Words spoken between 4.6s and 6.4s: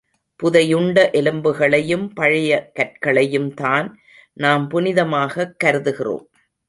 புனிதமாகக் கருதுகிறோம்.